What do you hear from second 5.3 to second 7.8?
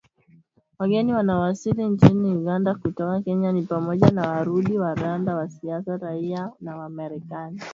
waasia raia wa Marekani